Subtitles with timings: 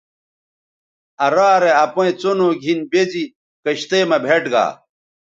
[1.25, 3.23] آ رارے اپئیں څنو گِھن بے زی
[3.63, 4.65] کشتئ مہ بھئیٹ گا